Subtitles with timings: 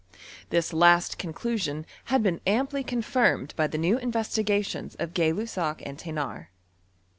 [0.49, 5.83] This last conclusion had been amply con iinBed by the new investigations of Gay Lussac
[5.85, 6.47] and Thenard.